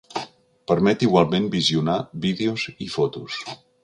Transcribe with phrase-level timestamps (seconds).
[0.69, 1.97] Permet igualment visionar
[2.27, 3.37] vídeos i fotos.